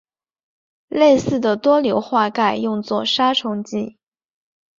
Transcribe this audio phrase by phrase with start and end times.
[0.89, 3.97] 类似的多硫化钙用作杀虫剂。